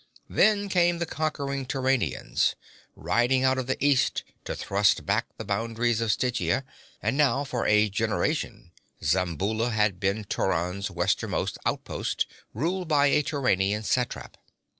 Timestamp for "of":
3.59-3.67, 6.01-6.11